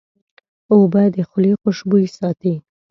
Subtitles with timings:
[0.73, 2.53] اوبه د خولې خوشبویي ساتي.